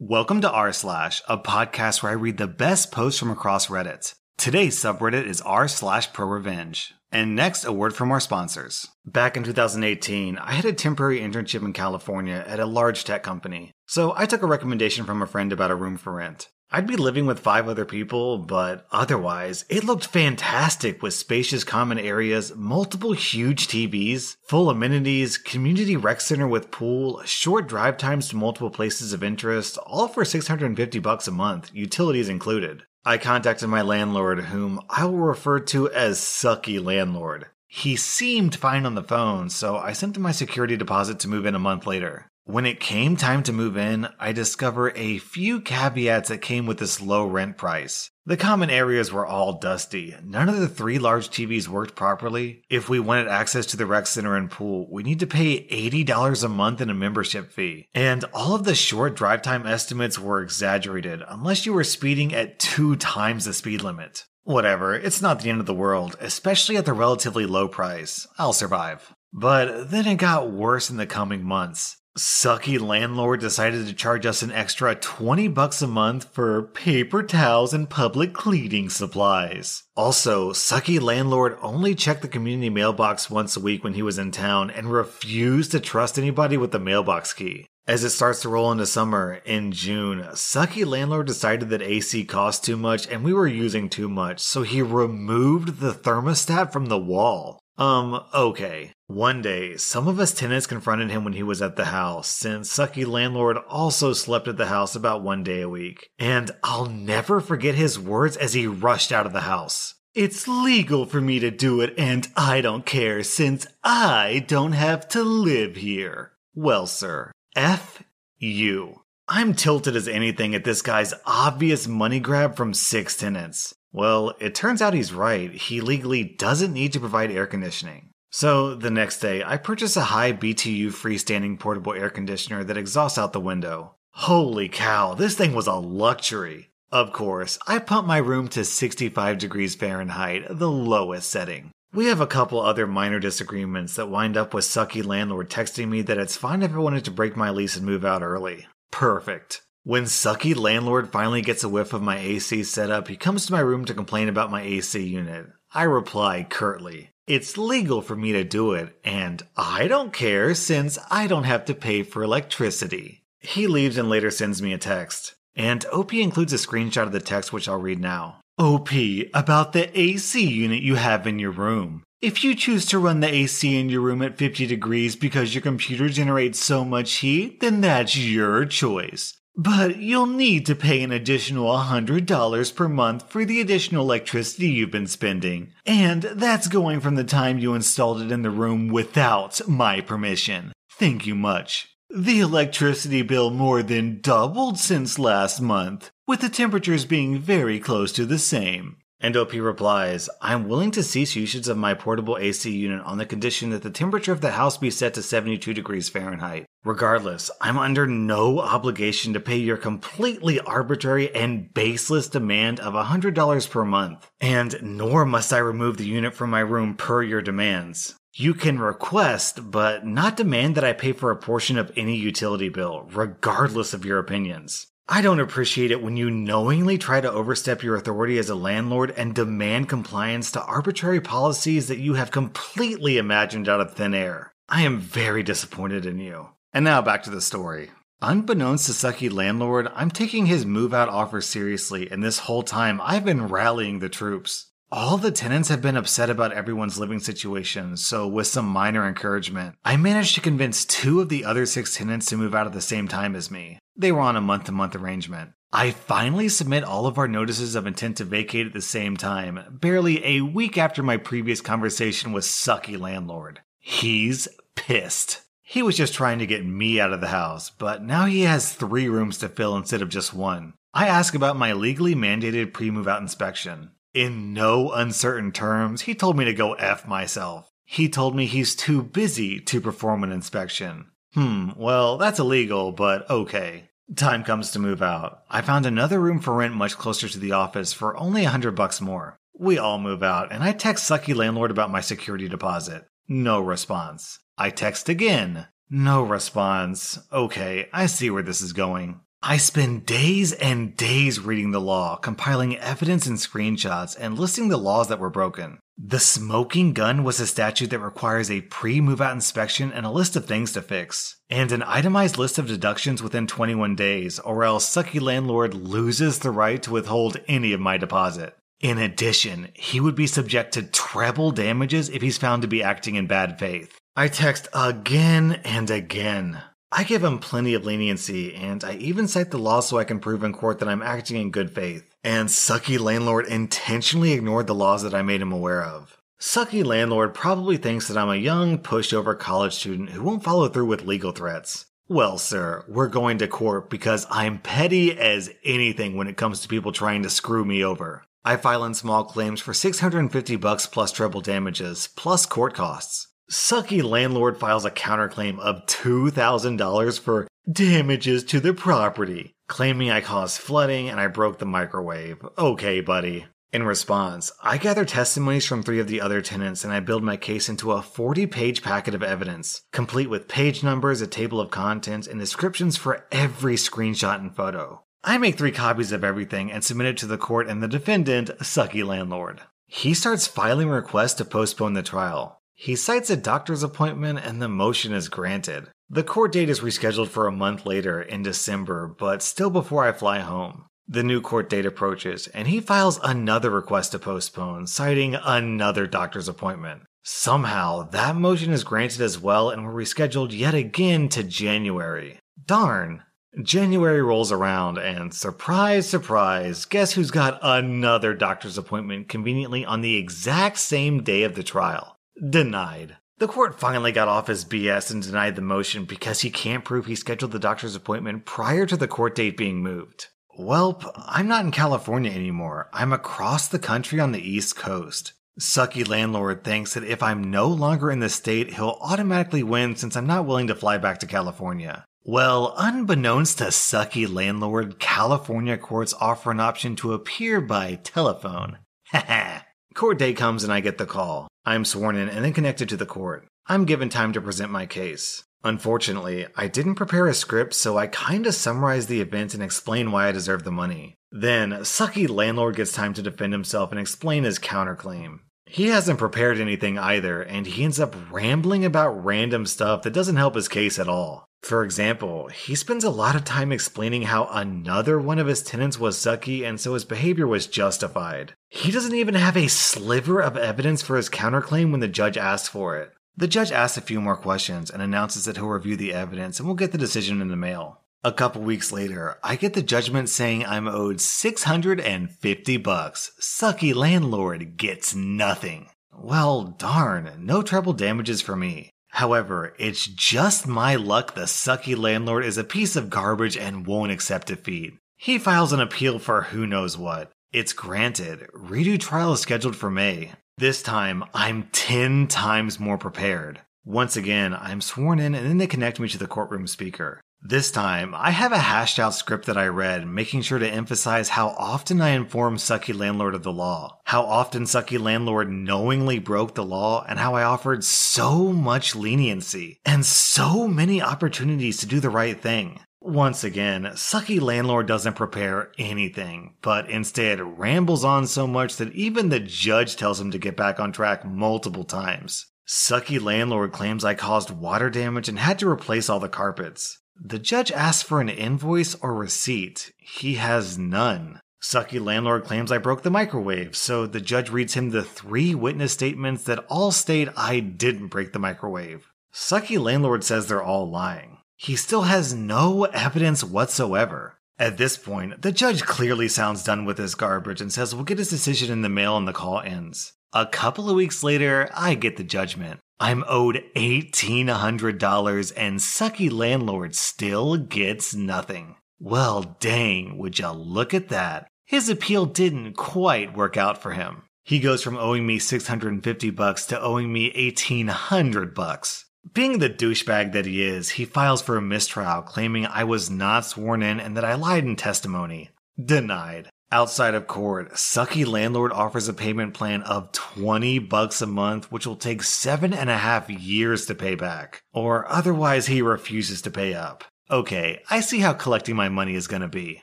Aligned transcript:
Welcome 0.00 0.42
to 0.42 0.50
r 0.52 0.72
slash, 0.72 1.22
a 1.28 1.36
podcast 1.36 2.04
where 2.04 2.12
I 2.12 2.14
read 2.14 2.36
the 2.36 2.46
best 2.46 2.92
posts 2.92 3.18
from 3.18 3.32
across 3.32 3.66
Reddit. 3.66 4.14
Today's 4.36 4.78
subreddit 4.78 5.26
is 5.26 5.40
r 5.40 5.66
slash 5.66 6.12
pro 6.12 6.24
revenge. 6.26 6.94
And 7.10 7.34
next, 7.34 7.64
a 7.64 7.72
word 7.72 7.96
from 7.96 8.12
our 8.12 8.20
sponsors. 8.20 8.86
Back 9.04 9.36
in 9.36 9.42
2018, 9.42 10.38
I 10.38 10.52
had 10.52 10.64
a 10.66 10.72
temporary 10.72 11.18
internship 11.18 11.64
in 11.64 11.72
California 11.72 12.44
at 12.46 12.60
a 12.60 12.64
large 12.64 13.02
tech 13.02 13.24
company. 13.24 13.72
So 13.86 14.14
I 14.16 14.26
took 14.26 14.42
a 14.42 14.46
recommendation 14.46 15.04
from 15.04 15.20
a 15.20 15.26
friend 15.26 15.52
about 15.52 15.72
a 15.72 15.74
room 15.74 15.96
for 15.96 16.12
rent. 16.12 16.48
I'd 16.70 16.86
be 16.86 16.96
living 16.96 17.24
with 17.24 17.40
five 17.40 17.66
other 17.66 17.86
people, 17.86 18.36
but 18.36 18.86
otherwise, 18.92 19.64
it 19.70 19.84
looked 19.84 20.06
fantastic 20.06 21.02
with 21.02 21.14
spacious 21.14 21.64
common 21.64 21.98
areas, 21.98 22.54
multiple 22.54 23.12
huge 23.12 23.68
TVs, 23.68 24.36
full 24.46 24.68
amenities, 24.68 25.38
community 25.38 25.96
rec 25.96 26.20
center 26.20 26.46
with 26.46 26.70
pool, 26.70 27.22
short 27.24 27.68
drive 27.68 27.96
times 27.96 28.28
to 28.28 28.36
multiple 28.36 28.68
places 28.68 29.14
of 29.14 29.22
interest, 29.22 29.78
all 29.78 30.08
for 30.08 30.26
650 30.26 30.98
bucks 30.98 31.26
a 31.26 31.30
month, 31.30 31.70
utilities 31.72 32.28
included. 32.28 32.82
I 33.02 33.16
contacted 33.16 33.70
my 33.70 33.80
landlord, 33.80 34.40
whom 34.40 34.82
I 34.90 35.06
will 35.06 35.16
refer 35.16 35.60
to 35.60 35.90
as 35.90 36.18
Sucky 36.18 36.84
Landlord. 36.84 37.46
He 37.66 37.96
seemed 37.96 38.56
fine 38.56 38.84
on 38.84 38.94
the 38.94 39.02
phone, 39.02 39.48
so 39.48 39.78
I 39.78 39.94
sent 39.94 40.18
him 40.18 40.22
my 40.22 40.32
security 40.32 40.76
deposit 40.76 41.18
to 41.20 41.28
move 41.28 41.46
in 41.46 41.54
a 41.54 41.58
month 41.58 41.86
later. 41.86 42.26
When 42.48 42.64
it 42.64 42.80
came 42.80 43.16
time 43.16 43.42
to 43.42 43.52
move 43.52 43.76
in, 43.76 44.08
I 44.18 44.32
discovered 44.32 44.94
a 44.96 45.18
few 45.18 45.60
caveats 45.60 46.30
that 46.30 46.38
came 46.38 46.64
with 46.64 46.78
this 46.78 46.98
low 46.98 47.26
rent 47.26 47.58
price. 47.58 48.10
The 48.24 48.38
common 48.38 48.70
areas 48.70 49.12
were 49.12 49.26
all 49.26 49.58
dusty. 49.58 50.14
None 50.24 50.48
of 50.48 50.58
the 50.58 50.66
three 50.66 50.98
large 50.98 51.28
TVs 51.28 51.68
worked 51.68 51.94
properly. 51.94 52.62
If 52.70 52.88
we 52.88 53.00
wanted 53.00 53.28
access 53.28 53.66
to 53.66 53.76
the 53.76 53.84
rec 53.84 54.06
center 54.06 54.34
and 54.34 54.50
pool, 54.50 54.88
we 54.90 55.02
need 55.02 55.20
to 55.20 55.26
pay 55.26 55.68
$80 55.68 56.42
a 56.42 56.48
month 56.48 56.80
in 56.80 56.88
a 56.88 56.94
membership 56.94 57.52
fee. 57.52 57.90
And 57.94 58.24
all 58.32 58.54
of 58.54 58.64
the 58.64 58.74
short 58.74 59.14
drive 59.14 59.42
time 59.42 59.66
estimates 59.66 60.18
were 60.18 60.40
exaggerated 60.40 61.22
unless 61.28 61.66
you 61.66 61.74
were 61.74 61.84
speeding 61.84 62.34
at 62.34 62.58
two 62.58 62.96
times 62.96 63.44
the 63.44 63.52
speed 63.52 63.82
limit. 63.82 64.24
Whatever, 64.44 64.94
it's 64.94 65.20
not 65.20 65.40
the 65.40 65.50
end 65.50 65.60
of 65.60 65.66
the 65.66 65.74
world, 65.74 66.16
especially 66.18 66.78
at 66.78 66.86
the 66.86 66.94
relatively 66.94 67.44
low 67.44 67.68
price. 67.68 68.26
I'll 68.38 68.54
survive. 68.54 69.14
But 69.34 69.90
then 69.90 70.06
it 70.06 70.14
got 70.14 70.50
worse 70.50 70.88
in 70.88 70.96
the 70.96 71.06
coming 71.06 71.44
months. 71.44 71.98
Sucky 72.18 72.80
landlord 72.80 73.38
decided 73.38 73.86
to 73.86 73.94
charge 73.94 74.26
us 74.26 74.42
an 74.42 74.50
extra 74.50 74.96
20 74.96 75.46
bucks 75.48 75.80
a 75.80 75.86
month 75.86 76.24
for 76.32 76.64
paper 76.64 77.22
towels 77.22 77.72
and 77.72 77.88
public 77.88 78.32
cleaning 78.32 78.90
supplies. 78.90 79.84
Also, 79.96 80.50
Sucky 80.50 81.00
landlord 81.00 81.56
only 81.62 81.94
checked 81.94 82.22
the 82.22 82.28
community 82.28 82.70
mailbox 82.70 83.30
once 83.30 83.56
a 83.56 83.60
week 83.60 83.84
when 83.84 83.94
he 83.94 84.02
was 84.02 84.18
in 84.18 84.32
town 84.32 84.68
and 84.68 84.90
refused 84.90 85.70
to 85.70 85.78
trust 85.78 86.18
anybody 86.18 86.56
with 86.56 86.72
the 86.72 86.80
mailbox 86.80 87.32
key. 87.32 87.66
As 87.86 88.02
it 88.02 88.10
starts 88.10 88.42
to 88.42 88.48
roll 88.48 88.72
into 88.72 88.84
summer 88.84 89.40
in 89.44 89.70
June, 89.70 90.22
Sucky 90.32 90.84
landlord 90.84 91.28
decided 91.28 91.68
that 91.68 91.82
AC 91.82 92.24
cost 92.24 92.64
too 92.64 92.76
much 92.76 93.06
and 93.06 93.22
we 93.22 93.32
were 93.32 93.46
using 93.46 93.88
too 93.88 94.08
much, 94.08 94.40
so 94.40 94.62
he 94.62 94.82
removed 94.82 95.78
the 95.78 95.92
thermostat 95.92 96.72
from 96.72 96.86
the 96.86 96.98
wall. 96.98 97.60
Um, 97.78 98.20
okay. 98.34 98.92
One 99.06 99.40
day, 99.40 99.76
some 99.76 100.08
of 100.08 100.18
us 100.20 100.34
tenants 100.34 100.66
confronted 100.66 101.10
him 101.10 101.24
when 101.24 101.32
he 101.32 101.42
was 101.42 101.62
at 101.62 101.76
the 101.76 101.86
house, 101.86 102.28
since 102.28 102.70
Sucky 102.70 103.06
Landlord 103.06 103.56
also 103.68 104.12
slept 104.12 104.48
at 104.48 104.56
the 104.56 104.66
house 104.66 104.94
about 104.94 105.22
one 105.22 105.44
day 105.44 105.62
a 105.62 105.68
week. 105.68 106.10
And 106.18 106.50
I'll 106.62 106.86
never 106.86 107.40
forget 107.40 107.74
his 107.74 107.98
words 107.98 108.36
as 108.36 108.52
he 108.52 108.66
rushed 108.66 109.12
out 109.12 109.24
of 109.26 109.32
the 109.32 109.42
house. 109.42 109.94
It's 110.14 110.48
legal 110.48 111.06
for 111.06 111.20
me 111.20 111.38
to 111.38 111.50
do 111.50 111.80
it, 111.80 111.94
and 111.96 112.26
I 112.36 112.60
don't 112.60 112.84
care 112.84 113.22
since 113.22 113.66
I 113.84 114.44
don't 114.48 114.72
have 114.72 115.08
to 115.10 115.22
live 115.22 115.76
here. 115.76 116.32
Well, 116.54 116.86
sir, 116.86 117.30
F 117.54 118.02
you. 118.36 119.02
I'm 119.28 119.54
tilted 119.54 119.94
as 119.94 120.08
anything 120.08 120.54
at 120.54 120.64
this 120.64 120.82
guy's 120.82 121.14
obvious 121.26 121.86
money 121.86 122.18
grab 122.18 122.56
from 122.56 122.74
six 122.74 123.16
tenants. 123.16 123.74
Well, 123.92 124.34
it 124.40 124.54
turns 124.54 124.82
out 124.82 124.94
he's 124.94 125.12
right. 125.12 125.50
He 125.50 125.80
legally 125.80 126.24
doesn't 126.24 126.72
need 126.72 126.92
to 126.92 127.00
provide 127.00 127.30
air 127.30 127.46
conditioning. 127.46 128.10
So 128.30 128.74
the 128.74 128.90
next 128.90 129.20
day, 129.20 129.42
I 129.42 129.56
purchase 129.56 129.96
a 129.96 130.02
high 130.02 130.32
BTU 130.32 130.88
freestanding 130.88 131.58
portable 131.58 131.94
air 131.94 132.10
conditioner 132.10 132.62
that 132.64 132.76
exhausts 132.76 133.18
out 133.18 133.32
the 133.32 133.40
window. 133.40 133.94
Holy 134.12 134.68
cow, 134.68 135.14
this 135.14 135.34
thing 135.34 135.54
was 135.54 135.66
a 135.66 135.74
luxury. 135.74 136.70
Of 136.90 137.12
course, 137.12 137.58
I 137.66 137.78
pump 137.78 138.06
my 138.06 138.18
room 138.18 138.48
to 138.48 138.64
65 138.64 139.38
degrees 139.38 139.74
Fahrenheit, 139.74 140.44
the 140.50 140.70
lowest 140.70 141.30
setting. 141.30 141.70
We 141.92 142.06
have 142.06 142.20
a 142.20 142.26
couple 142.26 142.60
other 142.60 142.86
minor 142.86 143.18
disagreements 143.18 143.96
that 143.96 144.10
wind 144.10 144.36
up 144.36 144.52
with 144.52 144.64
Sucky 144.64 145.04
Landlord 145.04 145.48
texting 145.48 145.88
me 145.88 146.02
that 146.02 146.18
it's 146.18 146.36
fine 146.36 146.62
if 146.62 146.74
I 146.74 146.78
wanted 146.78 147.04
to 147.06 147.10
break 147.10 147.36
my 147.36 147.48
lease 147.50 147.76
and 147.76 147.86
move 147.86 148.04
out 148.04 148.22
early. 148.22 148.66
Perfect. 148.90 149.62
When 149.88 150.04
Sucky 150.04 150.54
Landlord 150.54 151.10
finally 151.12 151.40
gets 151.40 151.64
a 151.64 151.68
whiff 151.70 151.94
of 151.94 152.02
my 152.02 152.18
AC 152.18 152.62
setup, 152.64 153.08
he 153.08 153.16
comes 153.16 153.46
to 153.46 153.52
my 153.52 153.60
room 153.60 153.86
to 153.86 153.94
complain 153.94 154.28
about 154.28 154.50
my 154.50 154.60
AC 154.60 155.02
unit. 155.02 155.46
I 155.72 155.84
reply 155.84 156.46
curtly, 156.46 157.08
It's 157.26 157.56
legal 157.56 158.02
for 158.02 158.14
me 158.14 158.32
to 158.32 158.44
do 158.44 158.74
it, 158.74 158.94
and 159.02 159.42
I 159.56 159.88
don't 159.88 160.12
care 160.12 160.54
since 160.54 160.98
I 161.10 161.26
don't 161.26 161.44
have 161.44 161.64
to 161.64 161.74
pay 161.74 162.02
for 162.02 162.22
electricity. 162.22 163.22
He 163.40 163.66
leaves 163.66 163.96
and 163.96 164.10
later 164.10 164.30
sends 164.30 164.60
me 164.60 164.74
a 164.74 164.76
text. 164.78 165.36
And 165.56 165.86
OP 165.86 166.12
includes 166.12 166.52
a 166.52 166.56
screenshot 166.56 167.04
of 167.04 167.12
the 167.12 167.18
text, 167.18 167.54
which 167.54 167.66
I'll 167.66 167.80
read 167.80 167.98
now. 167.98 168.42
OP, 168.58 168.90
about 169.32 169.72
the 169.72 169.88
AC 169.98 170.46
unit 170.46 170.82
you 170.82 170.96
have 170.96 171.26
in 171.26 171.38
your 171.38 171.52
room. 171.52 172.04
If 172.20 172.44
you 172.44 172.54
choose 172.54 172.84
to 172.86 172.98
run 172.98 173.20
the 173.20 173.32
AC 173.32 173.74
in 173.74 173.88
your 173.88 174.02
room 174.02 174.20
at 174.20 174.36
50 174.36 174.66
degrees 174.66 175.16
because 175.16 175.54
your 175.54 175.62
computer 175.62 176.10
generates 176.10 176.60
so 176.60 176.84
much 176.84 177.14
heat, 177.14 177.60
then 177.60 177.80
that's 177.80 178.18
your 178.18 178.66
choice. 178.66 179.38
But 179.60 179.96
you'll 179.96 180.26
need 180.26 180.66
to 180.66 180.76
pay 180.76 181.02
an 181.02 181.10
additional 181.10 181.66
$100 181.66 182.74
per 182.76 182.88
month 182.88 183.28
for 183.28 183.44
the 183.44 183.60
additional 183.60 184.04
electricity 184.04 184.68
you've 184.68 184.92
been 184.92 185.08
spending. 185.08 185.72
And 185.84 186.22
that's 186.22 186.68
going 186.68 187.00
from 187.00 187.16
the 187.16 187.24
time 187.24 187.58
you 187.58 187.74
installed 187.74 188.22
it 188.22 188.30
in 188.30 188.42
the 188.42 188.50
room 188.50 188.86
without 188.86 189.60
my 189.66 190.00
permission. 190.00 190.72
Thank 190.92 191.26
you 191.26 191.34
much. 191.34 191.88
The 192.08 192.38
electricity 192.38 193.22
bill 193.22 193.50
more 193.50 193.82
than 193.82 194.20
doubled 194.20 194.78
since 194.78 195.18
last 195.18 195.60
month, 195.60 196.12
with 196.28 196.40
the 196.40 196.48
temperatures 196.48 197.04
being 197.04 197.40
very 197.40 197.80
close 197.80 198.12
to 198.12 198.24
the 198.24 198.38
same. 198.38 198.98
OP 199.20 199.52
replies, 199.54 200.30
I'm 200.40 200.68
willing 200.68 200.92
to 200.92 201.02
cease 201.02 201.34
usage 201.34 201.66
of 201.66 201.76
my 201.76 201.94
portable 201.94 202.38
AC 202.38 202.70
unit 202.70 203.04
on 203.04 203.18
the 203.18 203.26
condition 203.26 203.70
that 203.70 203.82
the 203.82 203.90
temperature 203.90 204.32
of 204.32 204.40
the 204.40 204.52
house 204.52 204.78
be 204.78 204.90
set 204.90 205.14
to 205.14 205.22
72 205.22 205.74
degrees 205.74 206.08
Fahrenheit. 206.08 206.66
Regardless, 206.84 207.50
I'm 207.60 207.78
under 207.78 208.06
no 208.06 208.60
obligation 208.60 209.32
to 209.32 209.40
pay 209.40 209.56
your 209.56 209.76
completely 209.76 210.60
arbitrary 210.60 211.34
and 211.34 211.74
baseless 211.74 212.28
demand 212.28 212.78
of 212.78 212.94
$100 212.94 213.70
per 213.70 213.84
month. 213.84 214.30
And 214.40 214.76
nor 214.82 215.26
must 215.26 215.52
I 215.52 215.58
remove 215.58 215.96
the 215.96 216.06
unit 216.06 216.34
from 216.34 216.50
my 216.50 216.60
room 216.60 216.94
per 216.94 217.22
your 217.22 217.42
demands. 217.42 218.14
You 218.34 218.54
can 218.54 218.78
request, 218.78 219.70
but 219.72 220.06
not 220.06 220.36
demand 220.36 220.76
that 220.76 220.84
I 220.84 220.92
pay 220.92 221.12
for 221.12 221.32
a 221.32 221.36
portion 221.36 221.76
of 221.76 221.90
any 221.96 222.14
utility 222.14 222.68
bill, 222.68 223.08
regardless 223.12 223.92
of 223.92 224.04
your 224.04 224.20
opinions. 224.20 224.86
I 225.10 225.22
don't 225.22 225.40
appreciate 225.40 225.90
it 225.90 226.02
when 226.02 226.18
you 226.18 226.30
knowingly 226.30 226.98
try 226.98 227.22
to 227.22 227.32
overstep 227.32 227.82
your 227.82 227.96
authority 227.96 228.38
as 228.38 228.50
a 228.50 228.54
landlord 228.54 229.14
and 229.16 229.34
demand 229.34 229.88
compliance 229.88 230.52
to 230.52 230.62
arbitrary 230.62 231.22
policies 231.22 231.88
that 231.88 231.96
you 231.96 232.12
have 232.14 232.30
completely 232.30 233.16
imagined 233.16 233.70
out 233.70 233.80
of 233.80 233.94
thin 233.94 234.12
air. 234.12 234.52
I 234.68 234.82
am 234.82 235.00
very 235.00 235.42
disappointed 235.42 236.04
in 236.04 236.18
you. 236.18 236.50
And 236.74 236.84
now 236.84 237.00
back 237.00 237.22
to 237.22 237.30
the 237.30 237.40
story. 237.40 237.90
Unbeknownst 238.20 238.84
to 238.84 238.92
Sucky 238.92 239.32
Landlord, 239.32 239.88
I'm 239.94 240.10
taking 240.10 240.44
his 240.44 240.66
move 240.66 240.92
out 240.92 241.08
offer 241.08 241.40
seriously, 241.40 242.10
and 242.10 242.22
this 242.22 242.40
whole 242.40 242.62
time 242.62 243.00
I've 243.02 243.24
been 243.24 243.46
rallying 243.46 244.00
the 244.00 244.10
troops. 244.10 244.66
All 244.92 245.16
the 245.16 245.30
tenants 245.30 245.70
have 245.70 245.80
been 245.80 245.96
upset 245.96 246.28
about 246.28 246.52
everyone's 246.52 246.98
living 246.98 247.20
situation, 247.20 247.96
so 247.96 248.28
with 248.28 248.46
some 248.46 248.66
minor 248.66 249.08
encouragement, 249.08 249.76
I 249.86 249.96
managed 249.96 250.34
to 250.34 250.42
convince 250.42 250.84
two 250.84 251.22
of 251.22 251.30
the 251.30 251.46
other 251.46 251.64
six 251.64 251.96
tenants 251.96 252.26
to 252.26 252.36
move 252.36 252.54
out 252.54 252.66
at 252.66 252.72
the 252.74 252.80
same 252.82 253.08
time 253.08 253.34
as 253.34 253.50
me. 253.50 253.78
They 253.98 254.12
were 254.12 254.20
on 254.20 254.36
a 254.36 254.40
month 254.40 254.64
to 254.64 254.72
month 254.72 254.94
arrangement. 254.94 255.50
I 255.72 255.90
finally 255.90 256.48
submit 256.48 256.84
all 256.84 257.06
of 257.06 257.18
our 257.18 257.26
notices 257.26 257.74
of 257.74 257.84
intent 257.84 258.18
to 258.18 258.24
vacate 258.24 258.68
at 258.68 258.72
the 258.72 258.80
same 258.80 259.16
time, 259.16 259.78
barely 259.80 260.24
a 260.24 260.40
week 260.40 260.78
after 260.78 261.02
my 261.02 261.16
previous 261.16 261.60
conversation 261.60 262.32
with 262.32 262.44
Sucky 262.44 262.98
Landlord. 262.98 263.60
He's 263.80 264.46
pissed. 264.76 265.42
He 265.62 265.82
was 265.82 265.96
just 265.96 266.14
trying 266.14 266.38
to 266.38 266.46
get 266.46 266.64
me 266.64 267.00
out 267.00 267.12
of 267.12 267.20
the 267.20 267.26
house, 267.26 267.70
but 267.70 268.04
now 268.04 268.26
he 268.26 268.42
has 268.42 268.72
three 268.72 269.08
rooms 269.08 269.36
to 269.38 269.48
fill 269.48 269.76
instead 269.76 270.00
of 270.00 270.08
just 270.08 270.32
one. 270.32 270.74
I 270.94 271.08
ask 271.08 271.34
about 271.34 271.56
my 271.56 271.72
legally 271.72 272.14
mandated 272.14 272.72
pre 272.72 272.92
move 272.92 273.08
out 273.08 273.20
inspection. 273.20 273.90
In 274.14 274.54
no 274.54 274.92
uncertain 274.92 275.50
terms, 275.50 276.02
he 276.02 276.14
told 276.14 276.36
me 276.36 276.44
to 276.44 276.54
go 276.54 276.74
F 276.74 277.06
myself. 277.06 277.68
He 277.84 278.08
told 278.08 278.36
me 278.36 278.46
he's 278.46 278.76
too 278.76 279.02
busy 279.02 279.60
to 279.60 279.80
perform 279.80 280.22
an 280.22 280.32
inspection. 280.32 281.10
Hmm, 281.34 281.70
well, 281.76 282.16
that's 282.16 282.38
illegal, 282.38 282.92
but 282.92 283.28
okay. 283.28 283.90
Time 284.16 284.42
comes 284.42 284.70
to 284.70 284.78
move 284.78 285.02
out. 285.02 285.42
I 285.50 285.60
found 285.60 285.84
another 285.84 286.18
room 286.18 286.40
for 286.40 286.54
rent 286.54 286.74
much 286.74 286.96
closer 286.96 287.28
to 287.28 287.38
the 287.38 287.52
office 287.52 287.92
for 287.92 288.16
only 288.16 288.44
a 288.44 288.50
hundred 288.50 288.72
bucks 288.72 289.00
more. 289.00 289.38
We 289.58 289.76
all 289.76 289.98
move 289.98 290.22
out, 290.22 290.50
and 290.50 290.62
I 290.62 290.72
text 290.72 291.08
Sucky 291.08 291.34
Landlord 291.34 291.70
about 291.70 291.90
my 291.90 292.00
security 292.00 292.48
deposit. 292.48 293.04
No 293.28 293.60
response. 293.60 294.38
I 294.56 294.70
text 294.70 295.08
again. 295.08 295.66
No 295.90 296.22
response. 296.22 297.18
Okay, 297.32 297.88
I 297.92 298.06
see 298.06 298.30
where 298.30 298.42
this 298.42 298.62
is 298.62 298.72
going. 298.72 299.20
I 299.42 299.56
spend 299.56 300.04
days 300.04 300.52
and 300.52 300.96
days 300.96 301.38
reading 301.38 301.70
the 301.70 301.80
law, 301.80 302.16
compiling 302.16 302.76
evidence 302.76 303.24
and 303.26 303.38
screenshots, 303.38 304.16
and 304.18 304.36
listing 304.36 304.68
the 304.68 304.76
laws 304.76 305.06
that 305.08 305.20
were 305.20 305.30
broken. 305.30 305.78
The 305.96 306.18
smoking 306.18 306.92
gun 306.92 307.22
was 307.22 307.38
a 307.38 307.46
statute 307.46 307.90
that 307.90 308.00
requires 308.00 308.50
a 308.50 308.62
pre 308.62 309.00
move 309.00 309.20
out 309.20 309.34
inspection 309.34 309.92
and 309.92 310.04
a 310.04 310.10
list 310.10 310.34
of 310.34 310.46
things 310.46 310.72
to 310.72 310.82
fix, 310.82 311.36
and 311.48 311.70
an 311.70 311.84
itemized 311.84 312.36
list 312.36 312.58
of 312.58 312.66
deductions 312.66 313.22
within 313.22 313.46
21 313.46 313.94
days, 313.94 314.40
or 314.40 314.64
else 314.64 314.92
Sucky 314.92 315.20
Landlord 315.20 315.72
loses 315.72 316.40
the 316.40 316.50
right 316.50 316.82
to 316.82 316.90
withhold 316.90 317.40
any 317.46 317.72
of 317.72 317.80
my 317.80 317.96
deposit. 317.96 318.56
In 318.80 318.98
addition, 318.98 319.68
he 319.74 320.00
would 320.00 320.16
be 320.16 320.26
subject 320.26 320.74
to 320.74 320.82
treble 320.82 321.52
damages 321.52 322.08
if 322.08 322.22
he's 322.22 322.38
found 322.38 322.62
to 322.62 322.68
be 322.68 322.82
acting 322.82 323.14
in 323.14 323.28
bad 323.28 323.58
faith. 323.58 323.98
I 324.16 324.26
text 324.26 324.66
again 324.74 325.60
and 325.64 325.90
again. 325.90 326.60
I 326.90 327.04
give 327.04 327.22
him 327.22 327.38
plenty 327.38 327.74
of 327.74 327.84
leniency, 327.84 328.54
and 328.54 328.82
I 328.82 328.94
even 328.94 329.28
cite 329.28 329.50
the 329.50 329.58
law 329.58 329.80
so 329.80 329.98
I 329.98 330.04
can 330.04 330.20
prove 330.20 330.42
in 330.42 330.52
court 330.52 330.78
that 330.78 330.88
I'm 330.88 331.02
acting 331.02 331.36
in 331.36 331.50
good 331.50 331.70
faith 331.70 332.08
and 332.24 332.48
Sucky 332.48 332.98
Landlord 332.98 333.46
intentionally 333.46 334.32
ignored 334.32 334.66
the 334.66 334.74
laws 334.74 335.02
that 335.02 335.14
I 335.14 335.22
made 335.22 335.40
him 335.40 335.52
aware 335.52 335.82
of. 335.82 336.18
Sucky 336.38 336.84
Landlord 336.84 337.34
probably 337.34 337.76
thinks 337.76 338.06
that 338.08 338.18
I'm 338.18 338.28
a 338.28 338.36
young, 338.36 338.78
pushover 338.78 339.38
college 339.38 339.74
student 339.74 340.10
who 340.10 340.22
won't 340.22 340.44
follow 340.44 340.68
through 340.68 340.86
with 340.86 341.06
legal 341.06 341.32
threats. 341.32 341.86
Well, 342.06 342.38
sir, 342.38 342.84
we're 342.88 343.08
going 343.08 343.38
to 343.38 343.48
court 343.48 343.90
because 343.90 344.26
I'm 344.30 344.58
petty 344.58 345.18
as 345.18 345.50
anything 345.64 346.16
when 346.16 346.28
it 346.28 346.36
comes 346.36 346.60
to 346.60 346.68
people 346.68 346.92
trying 346.92 347.22
to 347.22 347.30
screw 347.30 347.64
me 347.64 347.84
over. 347.84 348.24
I 348.44 348.56
file 348.56 348.84
in 348.84 348.94
small 348.94 349.24
claims 349.24 349.60
for 349.60 349.74
650 349.74 350.56
bucks 350.56 350.86
plus 350.86 351.12
treble 351.12 351.40
damages, 351.40 352.08
plus 352.14 352.46
court 352.46 352.74
costs. 352.74 353.28
Sucky 353.50 354.02
landlord 354.02 354.58
files 354.58 354.84
a 354.84 354.90
counterclaim 354.90 355.58
of 355.58 355.86
$2,000 355.86 357.20
for 357.20 357.48
damages 357.70 358.44
to 358.44 358.60
the 358.60 358.74
property 358.74 359.54
claiming 359.68 360.10
I 360.10 360.20
caused 360.20 360.60
flooding 360.60 361.08
and 361.08 361.20
I 361.20 361.28
broke 361.28 361.58
the 361.58 361.66
microwave. 361.66 362.44
Okay, 362.58 363.00
buddy. 363.00 363.46
In 363.70 363.82
response, 363.82 364.50
I 364.62 364.78
gather 364.78 365.04
testimonies 365.04 365.66
from 365.66 365.82
three 365.82 366.00
of 366.00 366.08
the 366.08 366.22
other 366.22 366.40
tenants 366.40 366.84
and 366.84 366.92
I 366.92 367.00
build 367.00 367.22
my 367.22 367.36
case 367.36 367.68
into 367.68 367.92
a 367.92 368.02
40 368.02 368.46
page 368.46 368.82
packet 368.82 369.14
of 369.14 369.22
evidence, 369.22 369.82
complete 369.92 370.30
with 370.30 370.48
page 370.48 370.82
numbers, 370.82 371.20
a 371.20 371.26
table 371.26 371.60
of 371.60 371.70
contents, 371.70 372.26
and 372.26 372.40
descriptions 372.40 372.96
for 372.96 373.26
every 373.30 373.74
screenshot 373.76 374.40
and 374.40 374.56
photo. 374.56 375.04
I 375.22 375.36
make 375.36 375.58
three 375.58 375.72
copies 375.72 376.12
of 376.12 376.24
everything 376.24 376.72
and 376.72 376.82
submit 376.82 377.08
it 377.08 377.16
to 377.18 377.26
the 377.26 377.36
court 377.36 377.68
and 377.68 377.82
the 377.82 377.88
defendant, 377.88 378.50
Sucky 378.60 379.06
Landlord. 379.06 379.60
He 379.86 380.14
starts 380.14 380.46
filing 380.46 380.88
requests 380.88 381.34
to 381.34 381.44
postpone 381.44 381.92
the 381.92 382.02
trial. 382.02 382.58
He 382.80 382.94
cites 382.94 383.28
a 383.28 383.36
doctor's 383.36 383.82
appointment 383.82 384.38
and 384.38 384.62
the 384.62 384.68
motion 384.68 385.12
is 385.12 385.28
granted. 385.28 385.88
The 386.08 386.22
court 386.22 386.52
date 386.52 386.70
is 386.70 386.78
rescheduled 386.78 387.26
for 387.26 387.48
a 387.48 387.52
month 387.52 387.84
later 387.84 388.22
in 388.22 388.44
December, 388.44 389.08
but 389.08 389.42
still 389.42 389.68
before 389.68 390.04
I 390.04 390.12
fly 390.12 390.38
home. 390.38 390.84
The 391.08 391.24
new 391.24 391.40
court 391.40 391.68
date 391.68 391.86
approaches, 391.86 392.46
and 392.46 392.68
he 392.68 392.80
files 392.80 393.18
another 393.24 393.68
request 393.68 394.12
to 394.12 394.20
postpone, 394.20 394.86
citing 394.86 395.34
another 395.34 396.06
doctor's 396.06 396.46
appointment. 396.46 397.02
Somehow, 397.24 398.04
that 398.10 398.36
motion 398.36 398.72
is 398.72 398.84
granted 398.84 399.22
as 399.22 399.40
well, 399.40 399.70
and 399.70 399.84
we're 399.84 400.04
rescheduled 400.04 400.56
yet 400.56 400.74
again 400.74 401.28
to 401.30 401.42
January. 401.42 402.38
Darn. 402.64 403.24
January 403.60 404.22
rolls 404.22 404.52
around, 404.52 404.98
and 404.98 405.34
surprise, 405.34 406.08
surprise, 406.08 406.84
guess 406.84 407.14
who's 407.14 407.32
got 407.32 407.58
another 407.60 408.34
doctor's 408.34 408.78
appointment 408.78 409.28
conveniently 409.28 409.84
on 409.84 410.00
the 410.00 410.16
exact 410.16 410.78
same 410.78 411.24
day 411.24 411.42
of 411.42 411.56
the 411.56 411.64
trial? 411.64 412.17
Denied. 412.46 413.16
The 413.38 413.48
court 413.48 413.78
finally 413.78 414.12
got 414.12 414.28
off 414.28 414.48
his 414.48 414.64
BS 414.64 415.12
and 415.12 415.22
denied 415.22 415.56
the 415.56 415.62
motion 415.62 416.04
because 416.04 416.40
he 416.40 416.50
can't 416.50 416.84
prove 416.84 417.06
he 417.06 417.14
scheduled 417.14 417.52
the 417.52 417.58
doctor's 417.58 417.94
appointment 417.94 418.44
prior 418.44 418.84
to 418.86 418.96
the 418.96 419.08
court 419.08 419.34
date 419.34 419.56
being 419.56 419.82
moved. 419.82 420.28
Welp, 420.58 421.08
I'm 421.16 421.46
not 421.46 421.64
in 421.64 421.70
California 421.70 422.32
anymore. 422.32 422.88
I'm 422.92 423.12
across 423.12 423.68
the 423.68 423.78
country 423.78 424.18
on 424.18 424.32
the 424.32 424.40
East 424.40 424.76
Coast. 424.76 425.34
Sucky 425.60 426.06
landlord 426.06 426.64
thinks 426.64 426.94
that 426.94 427.04
if 427.04 427.22
I'm 427.22 427.50
no 427.50 427.68
longer 427.68 428.10
in 428.10 428.20
the 428.20 428.28
state, 428.28 428.74
he'll 428.74 428.98
automatically 429.00 429.62
win 429.62 429.94
since 429.94 430.16
I'm 430.16 430.26
not 430.26 430.46
willing 430.46 430.66
to 430.68 430.74
fly 430.74 430.98
back 430.98 431.18
to 431.20 431.26
California. 431.26 432.04
Well, 432.24 432.74
unbeknownst 432.76 433.58
to 433.58 433.64
Sucky 433.64 434.32
landlord, 434.32 434.98
California 434.98 435.78
courts 435.78 436.14
offer 436.20 436.50
an 436.50 436.60
option 436.60 436.94
to 436.96 437.12
appear 437.12 437.60
by 437.60 437.96
telephone. 438.02 438.78
Haha. 439.12 439.60
Court 439.98 440.18
day 440.18 440.32
comes 440.32 440.62
and 440.62 440.72
I 440.72 440.80
get 440.80 440.96
the 440.96 441.06
call. 441.06 441.48
I'm 441.66 441.84
sworn 441.84 442.16
in 442.16 442.28
and 442.28 442.44
then 442.44 442.52
connected 442.52 442.88
to 442.88 442.96
the 442.96 443.04
court. 443.04 443.46
I'm 443.66 443.84
given 443.84 444.08
time 444.08 444.32
to 444.32 444.40
present 444.40 444.70
my 444.70 444.86
case. 444.86 445.42
Unfortunately, 445.64 446.46
I 446.56 446.68
didn't 446.68 446.94
prepare 446.94 447.26
a 447.26 447.34
script, 447.34 447.74
so 447.74 447.98
I 447.98 448.06
kinda 448.06 448.52
summarize 448.52 449.08
the 449.08 449.20
events 449.20 449.54
and 449.54 449.62
explain 449.62 450.12
why 450.12 450.28
I 450.28 450.32
deserve 450.32 450.62
the 450.62 450.70
money. 450.70 451.16
Then, 451.32 451.72
Sucky 451.82 452.28
Landlord 452.28 452.76
gets 452.76 452.92
time 452.92 453.12
to 453.14 453.22
defend 453.22 453.52
himself 453.52 453.90
and 453.90 454.00
explain 454.00 454.44
his 454.44 454.60
counterclaim. 454.60 455.40
He 455.66 455.88
hasn't 455.88 456.20
prepared 456.20 456.60
anything 456.60 456.96
either, 456.96 457.42
and 457.42 457.66
he 457.66 457.82
ends 457.82 457.98
up 457.98 458.14
rambling 458.30 458.84
about 458.84 459.24
random 459.24 459.66
stuff 459.66 460.02
that 460.02 460.14
doesn't 460.14 460.36
help 460.36 460.54
his 460.54 460.68
case 460.68 460.98
at 460.98 461.08
all. 461.08 461.47
For 461.62 461.84
example, 461.84 462.48
he 462.48 462.74
spends 462.74 463.04
a 463.04 463.10
lot 463.10 463.34
of 463.34 463.44
time 463.44 463.72
explaining 463.72 464.22
how 464.22 464.46
another 464.46 465.18
one 465.18 465.38
of 465.38 465.46
his 465.46 465.62
tenants 465.62 465.98
was 465.98 466.16
sucky 466.16 466.66
and 466.66 466.80
so 466.80 466.94
his 466.94 467.04
behavior 467.04 467.46
was 467.46 467.66
justified. 467.66 468.54
He 468.68 468.90
doesn't 468.90 469.14
even 469.14 469.34
have 469.34 469.56
a 469.56 469.68
sliver 469.68 470.40
of 470.40 470.56
evidence 470.56 471.02
for 471.02 471.16
his 471.16 471.28
counterclaim 471.28 471.90
when 471.90 472.00
the 472.00 472.08
judge 472.08 472.36
asks 472.38 472.68
for 472.68 472.96
it. 472.96 473.12
The 473.36 473.48
judge 473.48 473.70
asks 473.70 473.98
a 473.98 474.02
few 474.02 474.20
more 474.20 474.36
questions 474.36 474.90
and 474.90 475.02
announces 475.02 475.44
that 475.44 475.56
he'll 475.56 475.68
review 475.68 475.96
the 475.96 476.12
evidence 476.12 476.58
and 476.58 476.66
we'll 476.66 476.76
get 476.76 476.92
the 476.92 476.98
decision 476.98 477.40
in 477.40 477.48
the 477.48 477.56
mail. 477.56 478.00
A 478.24 478.32
couple 478.32 478.62
weeks 478.62 478.90
later, 478.90 479.38
I 479.44 479.54
get 479.54 479.74
the 479.74 479.82
judgment 479.82 480.28
saying 480.28 480.64
I'm 480.64 480.88
owed 480.88 481.20
650 481.20 482.76
bucks. 482.78 483.30
Sucky 483.40 483.94
landlord 483.94 484.76
gets 484.76 485.14
nothing. 485.14 485.88
Well, 486.12 486.74
darn, 486.78 487.30
no 487.38 487.62
treble 487.62 487.92
damages 487.92 488.42
for 488.42 488.56
me. 488.56 488.90
However, 489.08 489.74
it's 489.78 490.06
just 490.06 490.66
my 490.66 490.94
luck 490.96 491.34
the 491.34 491.42
sucky 491.42 491.96
landlord 491.96 492.44
is 492.44 492.58
a 492.58 492.64
piece 492.64 492.96
of 492.96 493.10
garbage 493.10 493.56
and 493.56 493.86
won't 493.86 494.12
accept 494.12 494.48
defeat. 494.48 494.94
He 495.16 495.38
files 495.38 495.72
an 495.72 495.80
appeal 495.80 496.18
for 496.18 496.42
who 496.42 496.66
knows 496.66 496.96
what. 496.96 497.32
It's 497.52 497.72
granted. 497.72 498.48
Redo 498.54 499.00
trial 499.00 499.32
is 499.32 499.40
scheduled 499.40 499.74
for 499.74 499.90
May. 499.90 500.32
This 500.58 500.82
time, 500.82 501.24
I'm 501.34 501.68
10 501.72 502.26
times 502.26 502.78
more 502.78 502.98
prepared. 502.98 503.60
Once 503.84 504.16
again, 504.16 504.54
I'm 504.54 504.80
sworn 504.80 505.18
in 505.18 505.34
and 505.34 505.46
then 505.46 505.58
they 505.58 505.66
connect 505.66 505.98
me 505.98 506.08
to 506.08 506.18
the 506.18 506.26
courtroom 506.26 506.66
speaker. 506.66 507.20
This 507.40 507.70
time, 507.70 508.16
I 508.16 508.32
have 508.32 508.50
a 508.50 508.58
hashed 508.58 508.98
out 508.98 509.14
script 509.14 509.46
that 509.46 509.56
I 509.56 509.68
read, 509.68 510.08
making 510.08 510.42
sure 510.42 510.58
to 510.58 510.68
emphasize 510.68 511.28
how 511.28 511.50
often 511.50 512.00
I 512.00 512.08
inform 512.08 512.56
Sucky 512.56 512.92
Landlord 512.92 513.32
of 513.36 513.44
the 513.44 513.52
law, 513.52 514.00
how 514.04 514.22
often 514.22 514.64
Sucky 514.64 515.00
Landlord 515.00 515.48
knowingly 515.48 516.18
broke 516.18 516.56
the 516.56 516.64
law, 516.64 517.04
and 517.08 517.16
how 517.20 517.36
I 517.36 517.44
offered 517.44 517.84
so 517.84 518.52
much 518.52 518.96
leniency 518.96 519.78
and 519.86 520.04
so 520.04 520.66
many 520.66 521.00
opportunities 521.00 521.76
to 521.76 521.86
do 521.86 522.00
the 522.00 522.10
right 522.10 522.38
thing. 522.38 522.80
Once 523.00 523.44
again, 523.44 523.84
Sucky 523.94 524.40
Landlord 524.40 524.88
doesn't 524.88 525.14
prepare 525.14 525.70
anything, 525.78 526.56
but 526.60 526.90
instead 526.90 527.40
rambles 527.40 528.04
on 528.04 528.26
so 528.26 528.48
much 528.48 528.76
that 528.76 528.92
even 528.94 529.28
the 529.28 529.38
judge 529.38 529.94
tells 529.94 530.20
him 530.20 530.32
to 530.32 530.38
get 530.38 530.56
back 530.56 530.80
on 530.80 530.90
track 530.90 531.24
multiple 531.24 531.84
times. 531.84 532.46
Sucky 532.66 533.22
Landlord 533.22 533.70
claims 533.70 534.04
I 534.04 534.14
caused 534.14 534.50
water 534.50 534.90
damage 534.90 535.28
and 535.28 535.38
had 535.38 535.60
to 535.60 535.68
replace 535.70 536.10
all 536.10 536.18
the 536.18 536.28
carpets. 536.28 536.98
The 537.20 537.38
judge 537.38 537.72
asks 537.72 538.02
for 538.02 538.20
an 538.20 538.28
invoice 538.28 538.94
or 538.96 539.12
receipt. 539.12 539.92
He 539.98 540.34
has 540.34 540.78
none. 540.78 541.40
Sucky 541.60 542.00
landlord 542.00 542.44
claims 542.44 542.70
I 542.70 542.78
broke 542.78 543.02
the 543.02 543.10
microwave, 543.10 543.76
so 543.76 544.06
the 544.06 544.20
judge 544.20 544.50
reads 544.50 544.74
him 544.74 544.90
the 544.90 545.02
three 545.02 545.54
witness 545.54 545.92
statements 545.92 546.44
that 546.44 546.64
all 546.68 546.92
state 546.92 547.28
I 547.36 547.58
didn't 547.58 548.08
break 548.08 548.32
the 548.32 548.38
microwave. 548.38 549.10
Sucky 549.32 549.80
landlord 549.80 550.22
says 550.22 550.46
they're 550.46 550.62
all 550.62 550.88
lying. 550.88 551.38
He 551.56 551.74
still 551.74 552.02
has 552.02 552.32
no 552.32 552.84
evidence 552.84 553.42
whatsoever. 553.42 554.38
At 554.56 554.76
this 554.78 554.96
point, 554.96 555.42
the 555.42 555.52
judge 555.52 555.82
clearly 555.82 556.28
sounds 556.28 556.62
done 556.62 556.84
with 556.84 556.98
his 556.98 557.16
garbage 557.16 557.60
and 557.60 557.72
says 557.72 557.94
we'll 557.94 558.04
get 558.04 558.18
his 558.18 558.30
decision 558.30 558.70
in 558.70 558.82
the 558.82 558.88
mail 558.88 559.16
and 559.16 559.26
the 559.26 559.32
call 559.32 559.60
ends. 559.60 560.12
A 560.32 560.46
couple 560.46 560.88
of 560.88 560.96
weeks 560.96 561.24
later, 561.24 561.68
I 561.74 561.94
get 561.94 562.16
the 562.16 562.24
judgment. 562.24 562.78
I'm 563.00 563.24
owed 563.28 563.62
$1,800 563.76 565.52
and 565.56 565.78
sucky 565.78 566.32
landlord 566.32 566.96
still 566.96 567.56
gets 567.56 568.14
nothing. 568.14 568.74
Well, 568.98 569.56
dang, 569.60 570.18
would 570.18 570.38
ya 570.38 570.50
look 570.50 570.92
at 570.92 571.08
that? 571.08 571.48
His 571.64 571.88
appeal 571.88 572.26
didn't 572.26 572.72
quite 572.74 573.36
work 573.36 573.56
out 573.56 573.80
for 573.80 573.92
him. 573.92 574.22
He 574.42 574.58
goes 574.58 574.82
from 574.82 574.96
owing 574.96 575.26
me 575.26 575.38
650 575.38 576.30
bucks 576.30 576.66
to 576.66 576.80
owing 576.80 577.12
me 577.12 577.30
1800 577.36 578.54
bucks. 578.54 579.04
Being 579.32 579.58
the 579.58 579.70
douchebag 579.70 580.32
that 580.32 580.46
he 580.46 580.64
is, 580.64 580.90
he 580.90 581.04
files 581.04 581.42
for 581.42 581.56
a 581.56 581.62
mistrial 581.62 582.22
claiming 582.22 582.66
I 582.66 582.84
was 582.84 583.10
not 583.10 583.44
sworn 583.44 583.82
in 583.82 584.00
and 584.00 584.16
that 584.16 584.24
I 584.24 584.34
lied 584.34 584.64
in 584.64 584.74
testimony. 584.74 585.50
Denied. 585.78 586.48
Outside 586.70 587.14
of 587.14 587.26
court, 587.26 587.72
Sucky 587.72 588.26
Landlord 588.26 588.72
offers 588.72 589.08
a 589.08 589.14
payment 589.14 589.54
plan 589.54 589.82
of 589.84 590.12
20 590.12 590.78
bucks 590.80 591.22
a 591.22 591.26
month, 591.26 591.72
which 591.72 591.86
will 591.86 591.96
take 591.96 592.22
seven 592.22 592.74
and 592.74 592.90
a 592.90 592.98
half 592.98 593.30
years 593.30 593.86
to 593.86 593.94
pay 593.94 594.14
back, 594.14 594.62
or 594.74 595.10
otherwise 595.10 595.66
he 595.66 595.80
refuses 595.80 596.42
to 596.42 596.50
pay 596.50 596.74
up. 596.74 597.04
Okay, 597.30 597.80
I 597.88 598.00
see 598.00 598.18
how 598.18 598.34
collecting 598.34 598.76
my 598.76 598.90
money 598.90 599.14
is 599.14 599.28
gonna 599.28 599.48
be. 599.48 599.82